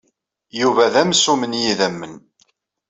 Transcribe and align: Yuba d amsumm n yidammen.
Yuba 0.59 0.85
d 0.93 0.95
amsumm 1.01 1.41
n 1.51 1.59
yidammen. 1.61 2.15